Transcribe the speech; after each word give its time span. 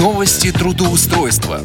Новости 0.00 0.52
трудоустройства. 0.52 1.60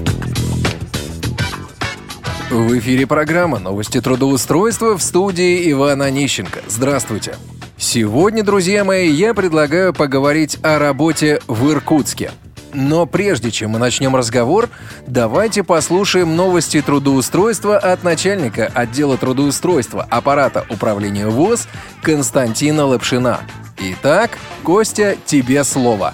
В 2.49 2.79
эфире 2.79 3.05
программа 3.05 3.59
«Новости 3.59 3.99
трудоустройства» 3.99 4.97
в 4.97 5.03
студии 5.03 5.69
Ивана 5.69 6.05
Онищенко. 6.05 6.61
Здравствуйте. 6.65 7.35
Сегодня, 7.77 8.43
друзья 8.43 8.85
мои, 8.85 9.09
я 9.09 9.33
предлагаю 9.33 9.93
поговорить 9.93 10.57
о 10.63 10.79
работе 10.79 11.41
в 11.47 11.69
Иркутске. 11.71 12.31
Но 12.73 13.05
прежде 13.05 13.51
чем 13.51 13.71
мы 13.71 13.79
начнем 13.79 14.15
разговор, 14.15 14.69
давайте 15.05 15.61
послушаем 15.63 16.37
новости 16.37 16.81
трудоустройства 16.81 17.77
от 17.77 18.05
начальника 18.05 18.71
отдела 18.73 19.17
трудоустройства 19.17 20.07
аппарата 20.09 20.65
управления 20.69 21.27
ВОЗ 21.27 21.67
Константина 22.01 22.85
Лапшина. 22.85 23.41
Итак, 23.77 24.37
Костя, 24.63 25.17
тебе 25.25 25.65
слово. 25.65 26.13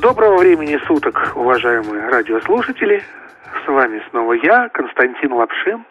Доброго 0.00 0.38
времени 0.38 0.78
суток, 0.86 1.32
уважаемые 1.36 2.08
радиослушатели. 2.08 3.02
С 3.62 3.68
вами 3.68 4.02
снова 4.08 4.32
я, 4.32 4.70
Константин 4.70 5.34
Лапшин, 5.34 5.84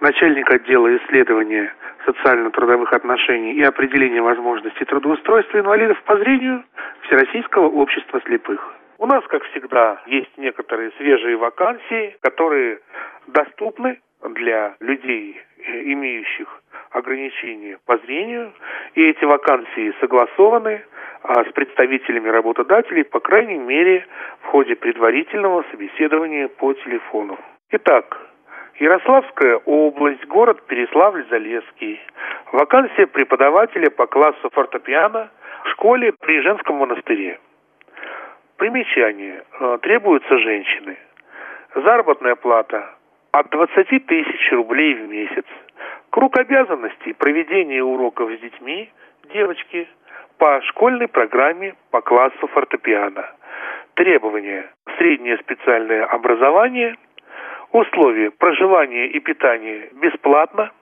начальник 0.00 0.50
отдела 0.50 0.94
исследования 0.98 1.72
социально-трудовых 2.04 2.92
отношений 2.92 3.54
и 3.54 3.62
определения 3.62 4.20
возможностей 4.20 4.84
трудоустройства 4.84 5.60
инвалидов 5.60 5.96
по 6.04 6.18
зрению 6.18 6.62
Всероссийского 7.06 7.68
общества 7.68 8.20
слепых. 8.26 8.60
У 8.98 9.06
нас, 9.06 9.24
как 9.28 9.42
всегда, 9.44 10.02
есть 10.04 10.36
некоторые 10.36 10.90
свежие 10.98 11.38
вакансии, 11.38 12.14
которые 12.20 12.80
доступны 13.28 13.98
для 14.28 14.74
людей, 14.80 15.40
имеющих 15.84 16.48
ограничения 16.90 17.78
по 17.86 17.96
зрению, 17.96 18.52
и 18.94 19.02
эти 19.02 19.24
вакансии 19.24 19.94
согласованы 20.00 20.82
с 21.24 21.52
представителями 21.52 22.28
работодателей, 22.28 23.04
по 23.04 23.20
крайней 23.20 23.58
мере, 23.58 24.06
в 24.42 24.46
ходе 24.46 24.74
предварительного 24.74 25.64
собеседования 25.70 26.48
по 26.48 26.72
телефону. 26.74 27.38
Итак, 27.70 28.18
Ярославская 28.78 29.58
область, 29.64 30.26
город 30.26 30.62
Переславль-Залесский. 30.68 32.00
Вакансия 32.52 33.06
преподавателя 33.06 33.90
по 33.90 34.06
классу 34.06 34.50
фортепиано 34.50 35.30
в 35.64 35.68
школе 35.70 36.12
при 36.20 36.40
женском 36.40 36.76
монастыре. 36.76 37.38
Примечание. 38.56 39.44
Э, 39.60 39.78
требуются 39.82 40.38
женщины. 40.38 40.96
Заработная 41.74 42.34
плата 42.34 42.94
от 43.30 43.48
20 43.50 44.06
тысяч 44.06 44.52
рублей 44.52 44.94
в 44.94 45.08
месяц. 45.08 45.46
Круг 46.10 46.36
обязанностей– 46.38 47.12
проведение 47.18 47.82
уроков 47.82 48.30
с 48.32 48.40
детьми, 48.40 48.90
девочки– 49.32 49.88
по 50.42 50.60
школьной 50.62 51.06
программе 51.06 51.76
по 51.92 52.00
классу 52.00 52.48
фортепиано. 52.48 53.30
Требования. 53.94 54.68
Среднее 54.98 55.38
специальное 55.38 56.04
образование. 56.04 56.96
Условия 57.70 58.32
проживания 58.32 59.06
и 59.06 59.20
питания 59.20 59.90
бесплатно. 60.02 60.72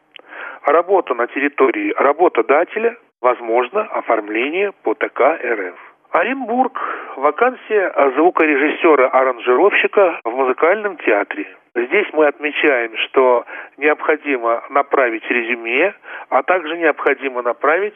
Работа 0.65 1.13
на 1.13 1.27
территории 1.27 1.93
работодателя. 1.95 2.97
Возможно 3.21 3.83
оформление 3.83 4.73
по 4.83 4.95
ТК 4.95 5.39
РФ. 5.45 5.77
Оренбург. 6.13 6.81
Вакансия 7.17 7.93
звукорежиссера-аранжировщика 8.17 10.21
в 10.25 10.31
музыкальном 10.31 10.97
театре. 10.97 11.47
Здесь 11.75 12.07
мы 12.15 12.29
отмечаем, 12.29 12.97
что 12.97 13.45
необходимо 13.77 14.63
направить 14.71 15.31
резюме, 15.31 15.93
а 16.31 16.43
также 16.45 16.79
необходимо 16.79 17.43
направить 17.43 17.95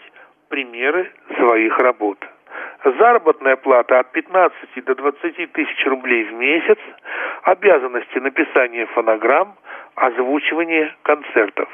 примеры 0.54 1.10
своих 1.36 1.76
работ. 1.80 2.16
Заработная 2.84 3.56
плата 3.56 3.98
от 3.98 4.12
15 4.12 4.84
до 4.84 4.94
20 4.94 5.52
тысяч 5.52 5.86
рублей 5.86 6.22
в 6.26 6.32
месяц, 6.34 6.78
обязанности 7.42 8.18
написания 8.18 8.86
фонограмм, 8.86 9.56
озвучивания 9.96 10.94
концертов. 11.02 11.68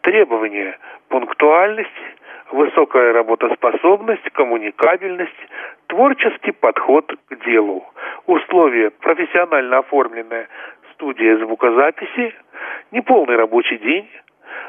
Требования– 0.00 0.76
пунктуальность, 1.08 2.00
высокая 2.50 3.12
работоспособность, 3.12 4.28
коммуникабельность, 4.30 5.40
творческий 5.86 6.50
подход 6.50 7.14
к 7.28 7.44
делу. 7.44 7.86
Условия– 8.26 8.90
профессионально 9.00 9.78
оформленная 9.78 10.48
студия 10.92 11.36
звукозаписи, 11.36 12.34
неполный 12.90 13.36
рабочий 13.36 13.78
день, 13.78 14.10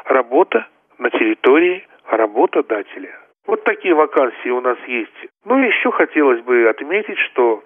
работа 0.06 0.68
на 1.00 1.10
территории 1.10 1.84
работодателя. 2.12 3.16
Вот 3.50 3.64
такие 3.64 3.96
вакансии 3.96 4.50
у 4.50 4.62
нас 4.62 4.78
есть. 4.86 5.28
Ну 5.44 5.58
и 5.58 5.66
еще 5.66 5.92
хотелось 5.92 6.40
бы 6.42 6.70
отметить, 6.70 7.18
что 7.18 7.64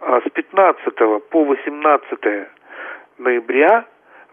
а, 0.00 0.22
с 0.22 0.30
15 0.30 0.94
по 1.28 1.44
18 1.44 2.48
ноября 3.18 3.84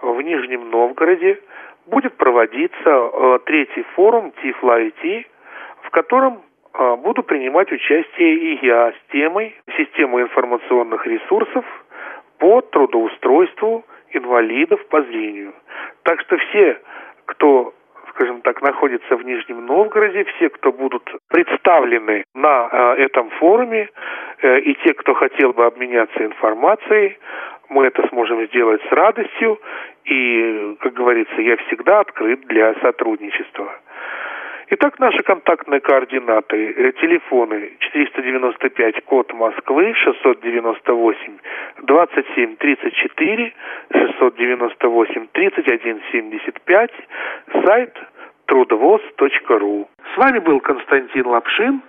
в 0.01 0.21
Нижнем 0.21 0.69
Новгороде 0.69 1.41
будет 1.87 2.15
проводиться 2.15 2.85
а, 2.85 3.39
третий 3.39 3.83
форум 3.95 4.31
Тифла 4.41 4.77
в 5.81 5.89
котором 5.89 6.41
а, 6.71 6.95
буду 6.95 7.21
принимать 7.21 7.69
участие 7.69 8.35
и 8.35 8.65
я 8.65 8.93
с 8.93 9.11
темой 9.11 9.57
системы 9.75 10.21
информационных 10.21 11.05
ресурсов 11.05 11.65
по 12.37 12.61
трудоустройству 12.61 13.83
инвалидов 14.11 14.79
по 14.87 15.01
зрению. 15.01 15.53
Так 16.03 16.21
что 16.21 16.37
все, 16.37 16.79
кто 17.25 17.73
скажем 18.17 18.41
так, 18.41 18.61
находится 18.61 19.15
в 19.15 19.23
Нижнем 19.23 19.65
Новгороде. 19.65 20.25
Все, 20.35 20.49
кто 20.49 20.71
будут 20.71 21.03
представлены 21.29 22.23
на 22.33 22.69
э, 22.71 23.03
этом 23.03 23.29
форуме, 23.39 23.89
э, 24.41 24.59
и 24.61 24.73
те, 24.83 24.93
кто 24.93 25.13
хотел 25.13 25.53
бы 25.53 25.65
обменяться 25.65 26.25
информацией, 26.25 27.17
мы 27.69 27.85
это 27.85 28.07
сможем 28.09 28.45
сделать 28.47 28.81
с 28.89 28.91
радостью. 28.91 29.59
И, 30.05 30.77
как 30.79 30.93
говорится, 30.93 31.39
я 31.41 31.57
всегда 31.67 31.99
открыт 31.99 32.41
для 32.47 32.73
сотрудничества. 32.81 33.71
Итак, 34.69 34.99
наши 34.99 35.23
контактные 35.23 35.79
координаты. 35.79 36.73
Э, 36.73 36.91
телефоны 36.99 37.71
495, 37.79 39.05
код 39.05 39.33
Москвы, 39.33 39.93
698 39.93 41.37
27 41.83 42.55
34, 42.57 43.53
698 43.93 45.27
31 45.31 46.01
75, 46.11 46.91
сайт 47.63 47.97
трудовоз.ру. 48.47 49.89
С 50.13 50.17
вами 50.17 50.39
был 50.39 50.59
Константин 50.59 51.27
Лапшин, 51.27 51.81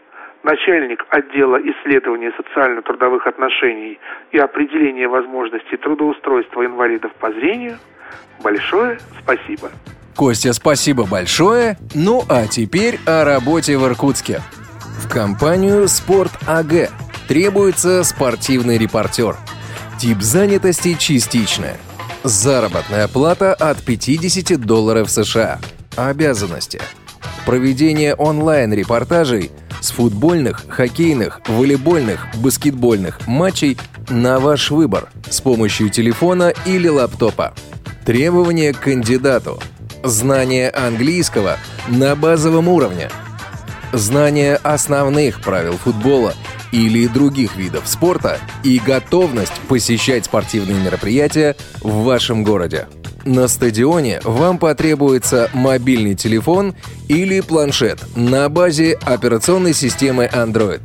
начальник 0.45 1.05
отдела 1.09 1.57
исследования 1.57 2.33
социально-трудовых 2.37 3.27
отношений 3.27 3.99
и 4.31 4.39
определения 4.39 5.09
возможностей 5.09 5.79
трудоустройства 5.79 6.65
инвалидов 6.65 7.11
по 7.19 7.33
зрению. 7.33 7.79
Большое 8.41 8.99
спасибо. 9.21 9.71
Костя, 10.19 10.53
спасибо 10.53 11.05
большое. 11.05 11.79
Ну 11.95 12.25
а 12.29 12.49
теперь 12.49 12.99
о 13.07 13.23
работе 13.23 13.79
в 13.79 13.87
Иркутске. 13.87 14.43
В 15.01 15.09
компанию 15.09 15.87
«Спорт 15.87 16.33
АГ» 16.45 16.91
требуется 17.29 18.03
спортивный 18.03 18.79
репортер. 18.79 19.37
Тип 20.01 20.21
занятости 20.21 20.97
частичная. 20.99 21.77
Заработная 22.25 23.07
плата 23.07 23.55
от 23.55 23.81
50 23.85 24.61
долларов 24.61 25.09
США. 25.09 25.61
Обязанности. 25.95 26.81
Проведение 27.47 28.17
онлайн-репортажей 28.17 29.53
с 29.81 29.93
футбольных, 29.93 30.65
хоккейных, 30.69 31.43
волейбольных, 31.47 32.27
баскетбольных 32.35 33.25
матчей 33.29 33.79
на 34.09 34.41
ваш 34.41 34.73
выбор 34.73 35.11
с 35.31 35.41
помощью 35.41 35.91
телефона 35.91 36.53
или 36.67 36.89
лаптопа. 36.89 37.55
Требования 38.05 38.73
к 38.73 38.81
кандидату– 38.81 39.63
Знание 40.05 40.71
английского 40.71 41.57
на 41.89 42.15
базовом 42.15 42.69
уровне. 42.69 43.11
Знание 43.93 44.55
основных 44.57 45.41
правил 45.41 45.77
футбола 45.77 46.35
или 46.71 47.09
других 47.09 47.57
видов 47.57 47.89
спорта 47.89 48.39
и 48.63 48.79
готовность 48.79 49.61
посещать 49.69 50.27
спортивные 50.27 50.81
мероприятия 50.81 51.57
в 51.81 52.05
вашем 52.05 52.45
городе. 52.45 52.87
На 53.25 53.49
стадионе 53.49 54.21
вам 54.23 54.59
потребуется 54.59 55.51
мобильный 55.53 56.15
телефон 56.15 56.77
или 57.09 57.41
планшет 57.41 57.99
на 58.15 58.49
базе 58.49 58.93
операционной 59.03 59.75
системы 59.75 60.31
Android. 60.33 60.83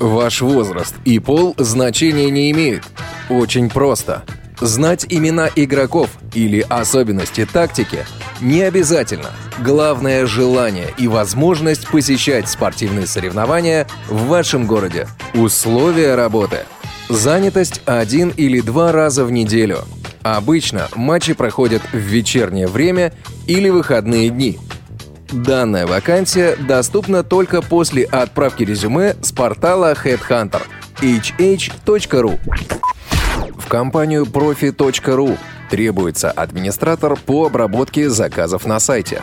Ваш 0.00 0.40
возраст 0.40 0.96
и 1.04 1.20
пол 1.20 1.54
значения 1.58 2.28
не 2.28 2.50
имеют. 2.50 2.82
Очень 3.30 3.70
просто. 3.70 4.24
Знать 4.60 5.06
имена 5.08 5.48
игроков 5.54 6.10
или 6.34 6.60
особенности 6.68 7.46
тактики 7.50 8.04
не 8.42 8.62
обязательно. 8.62 9.30
Главное– 9.60 10.26
желание 10.26 10.92
и 10.98 11.08
возможность 11.08 11.88
посещать 11.88 12.48
спортивные 12.48 13.06
соревнования 13.06 13.86
в 14.08 14.26
вашем 14.26 14.66
городе. 14.66 15.08
Условия 15.34 16.14
работы. 16.14 16.66
Занятость 17.08 17.80
один 17.86 18.30
или 18.30 18.60
два 18.60 18.92
раза 18.92 19.24
в 19.24 19.32
неделю. 19.32 19.78
Обычно 20.22 20.88
матчи 20.94 21.32
проходят 21.32 21.82
в 21.92 21.96
вечернее 21.96 22.66
время 22.66 23.12
или 23.46 23.68
выходные 23.68 24.30
дни. 24.30 24.58
Данная 25.30 25.86
вакансия 25.86 26.56
доступна 26.56 27.22
только 27.22 27.62
после 27.62 28.04
отправки 28.04 28.64
резюме 28.64 29.16
с 29.22 29.32
портала 29.32 29.94
Headhunter– 29.94 30.62
hh.ru. 31.02 32.38
В 33.56 33.68
компанию 33.68 34.24
profi.ru 34.24 35.38
требуется 35.72 36.30
администратор 36.30 37.16
по 37.16 37.46
обработке 37.46 38.10
заказов 38.10 38.66
на 38.66 38.78
сайте. 38.78 39.22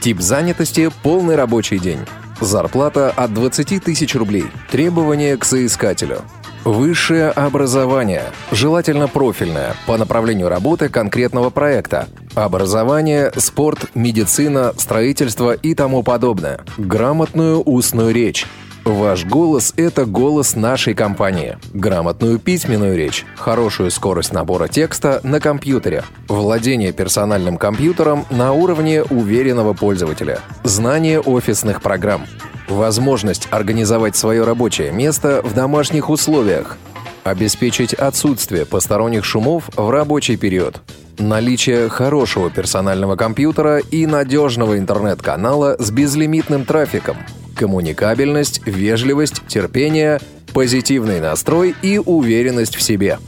Тип 0.00 0.20
занятости– 0.20 0.92
полный 1.02 1.34
рабочий 1.34 1.80
день. 1.80 1.98
Зарплата 2.40 3.10
от 3.10 3.34
20 3.34 3.82
тысяч 3.82 4.14
рублей. 4.14 4.44
Требования 4.70 5.36
к 5.36 5.44
соискателю. 5.44 6.20
Высшее 6.62 7.30
образование, 7.30 8.22
желательно 8.52 9.08
профильное, 9.08 9.74
по 9.88 9.96
направлению 9.96 10.48
работы 10.48 10.88
конкретного 10.88 11.50
проекта. 11.50 12.06
Образование, 12.36 13.32
спорт, 13.36 13.86
медицина, 13.96 14.74
строительство 14.76 15.52
и 15.52 15.74
тому 15.74 16.04
подобное. 16.04 16.60
Грамотную 16.76 17.60
устную 17.60 18.14
речь. 18.14 18.46
Ваш 18.88 19.26
голос– 19.26 19.74
это 19.76 20.06
голос 20.06 20.56
нашей 20.56 20.94
компании. 20.94 21.58
Грамотную 21.74 22.38
письменную 22.38 22.96
речь, 22.96 23.26
хорошую 23.36 23.90
скорость 23.90 24.32
набора 24.32 24.66
текста 24.66 25.20
на 25.22 25.40
компьютере, 25.40 26.04
владение 26.26 26.92
персональным 26.92 27.58
компьютером 27.58 28.24
на 28.30 28.54
уровне 28.54 29.02
уверенного 29.02 29.74
пользователя, 29.74 30.40
знание 30.64 31.20
офисных 31.20 31.82
программ, 31.82 32.24
возможность 32.66 33.46
организовать 33.50 34.16
свое 34.16 34.42
рабочее 34.42 34.90
место 34.90 35.42
в 35.44 35.52
домашних 35.52 36.08
условиях, 36.08 36.78
обеспечить 37.24 37.92
отсутствие 37.92 38.64
посторонних 38.64 39.26
шумов 39.26 39.68
в 39.76 39.90
рабочий 39.90 40.38
период, 40.38 40.80
наличие 41.18 41.90
хорошего 41.90 42.48
персонального 42.48 43.16
компьютера 43.16 43.80
и 43.80 44.06
надежного 44.06 44.78
интернет-канала 44.78 45.76
с 45.78 45.90
безлимитным 45.90 46.64
трафиком– 46.64 47.18
коммуникабельность, 47.58 48.62
вежливость, 48.64 49.42
терпение, 49.48 50.20
позитивный 50.54 51.20
настрой 51.20 51.74
и 51.82 51.98
уверенность 51.98 52.76
в 52.76 52.82
себе. 52.82 53.18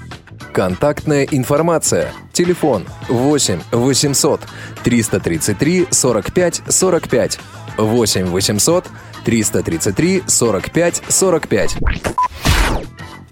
Контактная 0.53 1.25
информация. 1.25 2.13
Телефон 2.33 2.87
8 3.09 3.61
800 3.73 4.41
333 4.85 5.89
45 5.91 6.63
45. 6.69 7.41
8 7.77 8.27
800 8.27 8.87
333 9.25 10.23
45 10.27 11.03
45. 11.09 11.77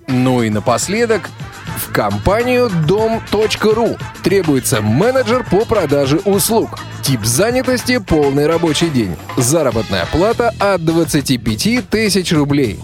Ну 0.08 0.42
и 0.42 0.50
напоследок 0.50 1.30
в 1.76 1.92
компанию 1.92 2.70
дом.ру 2.86 3.96
требуется 4.22 4.80
менеджер 4.82 5.44
по 5.48 5.64
продаже 5.64 6.18
услуг. 6.24 6.78
Тип 7.08 7.24
занятости– 7.24 7.98
полный 8.06 8.46
рабочий 8.46 8.90
день. 8.90 9.16
Заработная 9.38 10.04
плата 10.12 10.52
от 10.58 10.84
25 10.84 11.88
тысяч 11.88 12.32
рублей. 12.32 12.78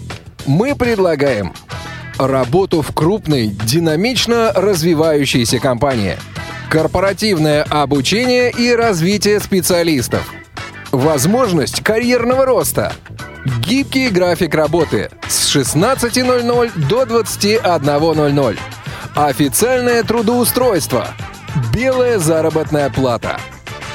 Мы 0.47 0.73
предлагаем 0.73 1.53
работу 2.17 2.81
в 2.81 2.91
крупной, 2.91 3.49
динамично 3.49 4.51
развивающейся 4.55 5.59
компании, 5.59 6.17
корпоративное 6.71 7.61
обучение 7.69 8.49
и 8.49 8.71
развитие 8.71 9.39
специалистов, 9.39 10.27
возможность 10.91 11.83
карьерного 11.83 12.47
роста, 12.47 12.93
гибкий 13.59 14.09
график 14.09 14.55
работы 14.55 15.11
с 15.27 15.55
16.00 15.55 16.71
до 16.89 17.03
21.00, 17.03 18.57
Официальное 19.15 20.01
трудоустройство. 20.01 21.09
Белая 21.71 22.17
заработная 22.17 22.89
плата. 22.89 23.39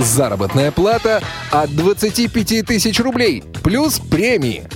Заработная 0.00 0.70
плата 0.70 1.22
от 1.50 1.76
25 1.76 2.64
тысяч 2.66 2.98
рублей 3.00 3.44
плюс 3.62 3.98
премии. 3.98 4.66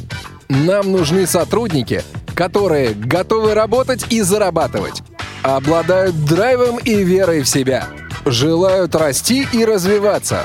Нам 0.50 0.92
нужны 0.92 1.26
сотрудники, 1.26 2.02
которые 2.34 2.92
готовы 2.92 3.54
работать 3.54 4.04
и 4.10 4.20
зарабатывать, 4.20 5.02
обладают 5.42 6.26
драйвом 6.26 6.76
и 6.76 7.02
верой 7.02 7.40
в 7.40 7.48
себя, 7.48 7.86
желают 8.26 8.94
расти 8.94 9.48
и 9.50 9.64
развиваться, 9.64 10.42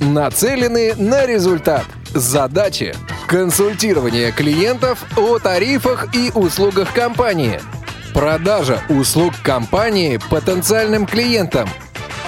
нацелены 0.00 0.94
на 0.94 1.26
результат. 1.26 1.84
Задачи– 2.14 2.94
консультирование 3.26 4.32
клиентов 4.32 5.04
о 5.18 5.38
тарифах 5.38 6.14
и 6.14 6.30
услугах 6.34 6.94
компании– 6.94 7.60
Продажа 8.14 8.80
услуг 8.88 9.34
компании 9.42 10.20
потенциальным 10.30 11.04
клиентам. 11.04 11.68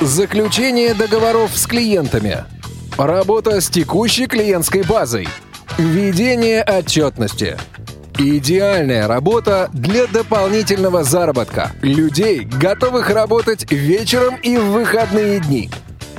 Заключение 0.01 0.93
договоров 0.93 1.53
с 1.57 1.67
клиентами. 1.67 2.45
Работа 2.99 3.63
с 3.63 3.71
текущей 3.71 4.27
клиентской 4.27 4.83
базой. 4.83 5.27
Ведение 5.79 6.63
отчетности. 6.63 7.57
Идеальная 8.19 9.09
работа 9.09 9.71
для 9.73 10.07
дополнительного 10.07 11.03
заработка. 11.03 11.73
Людей, 11.81 12.41
готовых 12.45 13.09
работать 13.09 13.73
вечером 13.73 14.37
и 14.43 14.59
в 14.59 14.73
выходные 14.73 15.41
дни. 15.41 15.71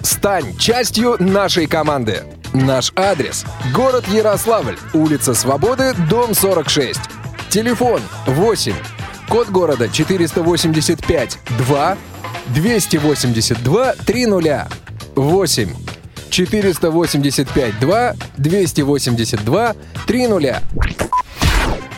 Стань 0.01 0.57
частью 0.57 1.15
нашей 1.19 1.67
команды. 1.67 2.23
Наш 2.53 2.91
адрес– 2.95 3.45
город 3.75 4.07
Ярославль, 4.07 4.77
улица 4.93 5.35
Свободы, 5.35 5.93
дом 6.09 6.33
46. 6.33 6.99
Телефон 7.49 8.01
8 8.25 8.73
Код 9.29 9.49
города 9.49 9.89
485 9.89 11.39
2 11.59 11.97
282 12.53 13.93
30 14.05 14.67
8 15.15 15.69
485 16.29 17.79
2 17.79 18.13
282 18.37 19.75
30. 20.05 20.55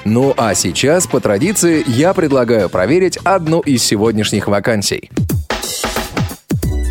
Ну 0.06 0.34
а 0.38 0.56
сейчас, 0.56 1.08
по 1.08 1.20
традиции, 1.20 1.84
я 1.88 2.14
предлагаю 2.14 2.70
проверить 2.70 3.18
одну 3.18 3.60
из 3.60 3.84
сегодняшних 3.84 4.48
вакансий. 4.48 5.12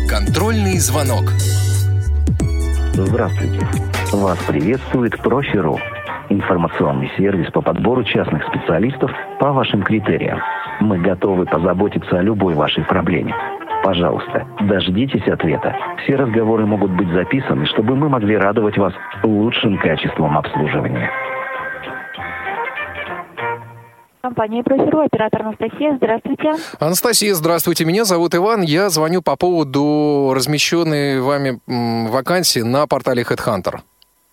Контрольный 0.07 0.79
звонок. 0.79 1.25
Здравствуйте. 2.93 3.67
Вас 4.11 4.37
приветствует 4.47 5.17
Профи.ру 5.17 5.79
информационный 6.29 7.11
сервис 7.17 7.51
по 7.51 7.61
подбору 7.61 8.03
частных 8.03 8.43
специалистов 8.47 9.11
по 9.39 9.51
вашим 9.51 9.83
критериям. 9.83 10.39
Мы 10.79 10.97
готовы 10.99 11.45
позаботиться 11.45 12.19
о 12.19 12.21
любой 12.21 12.53
вашей 12.53 12.83
проблеме. 12.83 13.35
Пожалуйста, 13.83 14.45
дождитесь 14.61 15.27
ответа. 15.27 15.75
Все 16.03 16.15
разговоры 16.15 16.65
могут 16.65 16.91
быть 16.91 17.09
записаны, 17.09 17.65
чтобы 17.67 17.95
мы 17.95 18.09
могли 18.09 18.37
радовать 18.37 18.77
вас 18.77 18.93
лучшим 19.23 19.77
качеством 19.77 20.37
обслуживания. 20.37 21.09
Компания 24.21 24.63
«Профиру», 24.63 24.99
оператор 24.99 25.41
Анастасия. 25.41 25.95
Здравствуйте. 25.95 26.53
Анастасия, 26.79 27.33
здравствуйте. 27.33 27.85
Меня 27.85 28.03
зовут 28.03 28.35
Иван. 28.35 28.61
Я 28.61 28.89
звоню 28.89 29.21
по 29.21 29.37
поводу 29.37 30.33
размещенной 30.35 31.21
вами 31.21 31.59
вакансии 32.09 32.59
на 32.59 32.85
портале 32.85 33.23
HeadHunter. 33.23 33.79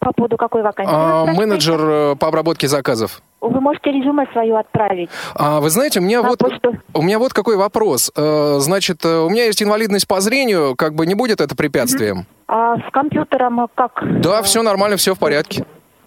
По 0.01 0.13
поводу 0.13 0.37
какой 0.37 0.63
вакансии? 0.63 0.93
А, 0.93 1.27
менеджер 1.27 1.81
э, 1.81 2.17
по 2.17 2.29
обработке 2.29 2.69
заказов. 2.69 3.23
Вы 3.41 3.61
можете 3.61 3.91
резюме 3.91 4.27
свое 4.33 4.59
отправить. 4.59 5.11
А, 5.35 5.61
вы 5.61 5.71
знаете, 5.71 6.01
у 6.01 6.03
меня 6.03 6.23
вот 6.23 6.39
почту. 6.39 6.75
у 6.95 7.03
меня 7.03 7.19
вот 7.19 7.33
какой 7.33 7.57
вопрос. 7.57 8.11
Э, 8.17 8.57
значит, 8.61 9.05
э, 9.05 9.19
у 9.19 9.29
меня 9.29 9.45
есть 9.45 9.63
инвалидность 9.63 10.09
по 10.09 10.21
зрению, 10.21 10.75
как 10.77 10.95
бы 10.95 11.07
не 11.07 11.15
будет 11.15 11.41
это 11.41 11.55
препятствием? 11.55 12.27
А 12.49 12.77
с 12.77 12.91
компьютером 12.93 13.69
как? 13.75 14.03
Да, 14.21 14.43
все 14.43 14.63
нормально, 14.63 14.97
все 14.97 15.15
в 15.15 15.19
порядке. 15.19 15.65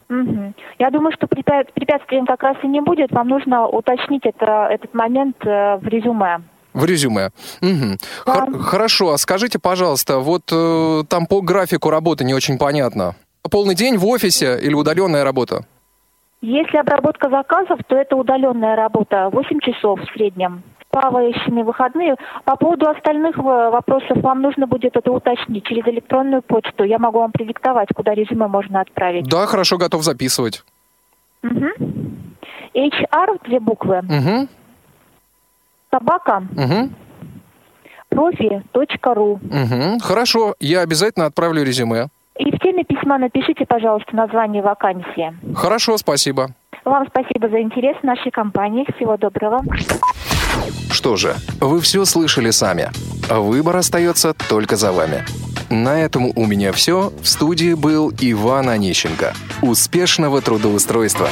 Угу. 0.09 0.53
Я 0.79 0.89
думаю, 0.89 1.13
что 1.13 1.27
препятствием 1.27 2.25
как 2.25 2.41
раз 2.41 2.57
и 2.63 2.67
не 2.67 2.81
будет. 2.81 3.11
Вам 3.11 3.27
нужно 3.27 3.67
уточнить 3.67 4.25
это, 4.25 4.67
этот 4.71 4.93
момент 4.93 5.35
в 5.43 5.81
резюме. 5.83 6.41
В 6.73 6.83
резюме. 6.83 7.29
Угу. 7.61 7.97
Да. 8.25 8.33
Хор- 8.33 8.59
хорошо, 8.59 9.11
а 9.11 9.17
скажите, 9.17 9.59
пожалуйста, 9.59 10.19
вот 10.19 10.43
э, 10.51 11.03
там 11.07 11.27
по 11.27 11.41
графику 11.41 11.89
работы 11.89 12.23
не 12.23 12.33
очень 12.33 12.57
понятно 12.57 13.15
полный 13.49 13.75
день 13.75 13.97
в 13.97 14.05
офисе 14.05 14.59
или 14.61 14.73
удаленная 14.73 15.23
работа? 15.23 15.65
Если 16.41 16.77
обработка 16.77 17.29
заказов, 17.29 17.79
то 17.87 17.97
это 17.97 18.15
удаленная 18.15 18.75
работа, 18.75 19.29
8 19.31 19.59
часов 19.59 19.99
в 19.99 20.13
среднем. 20.13 20.63
Плавающими 20.89 21.61
выходные. 21.61 22.15
По 22.45 22.55
поводу 22.55 22.89
остальных 22.89 23.37
вопросов 23.37 24.17
вам 24.21 24.41
нужно 24.41 24.65
будет 24.65 24.95
это 24.95 25.11
уточнить 25.11 25.65
через 25.65 25.85
электронную 25.85 26.41
почту. 26.41 26.83
Я 26.83 26.97
могу 26.97 27.19
вам 27.19 27.31
предиктовать, 27.31 27.89
куда 27.93 28.15
резюме 28.15 28.47
можно 28.47 28.81
отправить. 28.81 29.27
Да, 29.27 29.45
хорошо, 29.45 29.77
готов 29.77 30.03
записывать. 30.03 30.63
Угу. 31.43 31.67
HR, 32.73 33.39
две 33.45 33.59
буквы. 33.59 33.99
Угу. 33.99 34.47
Собака. 35.91 36.43
Угу. 36.55 36.89
Профи.ру. 38.09 39.33
Угу. 39.33 39.99
Хорошо, 40.01 40.55
я 40.59 40.81
обязательно 40.81 41.27
отправлю 41.27 41.63
резюме. 41.63 42.07
И 42.39 42.51
в 42.51 42.59
теме 42.59 42.85
письма 42.85 43.17
напишите, 43.17 43.65
пожалуйста, 43.65 44.15
название 44.15 44.63
вакансии. 44.63 45.33
Хорошо, 45.55 45.97
спасибо. 45.97 46.47
Вам 46.85 47.05
спасибо 47.09 47.49
за 47.49 47.61
интерес 47.61 47.97
в 47.97 48.03
нашей 48.03 48.31
компании. 48.31 48.87
Всего 48.95 49.17
доброго. 49.17 49.59
Что 50.89 51.17
же, 51.17 51.35
вы 51.59 51.81
все 51.81 52.05
слышали 52.05 52.49
сами. 52.51 52.89
Выбор 53.29 53.75
остается 53.75 54.33
только 54.49 54.77
за 54.77 54.93
вами. 54.93 55.25
На 55.69 55.99
этом 55.99 56.31
у 56.35 56.45
меня 56.45 56.71
все. 56.71 57.11
В 57.21 57.27
студии 57.27 57.73
был 57.73 58.11
Иван 58.19 58.69
Онищенко. 58.69 59.33
Успешного 59.61 60.41
трудоустройства! 60.41 61.27